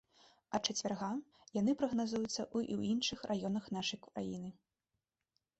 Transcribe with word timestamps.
Ад 0.57 0.61
чацвярга 0.71 1.09
яны 1.57 1.75
прагназуюцца 1.83 2.31
і 2.31 2.47
ў 2.47 2.81
іншых 2.95 3.19
рэгіёнах 3.33 3.69
нашай 3.79 3.99
краіны. 4.07 4.49